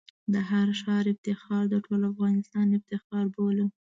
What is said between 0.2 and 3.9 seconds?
د هر ښار افتخار د ټول افغانستان افتخار بولم.